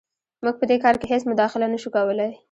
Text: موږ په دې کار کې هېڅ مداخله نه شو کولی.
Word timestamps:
موږ 0.43 0.55
په 0.59 0.65
دې 0.69 0.77
کار 0.83 0.95
کې 0.99 1.05
هېڅ 1.13 1.23
مداخله 1.31 1.65
نه 1.73 1.77
شو 1.81 1.89
کولی. 1.95 2.31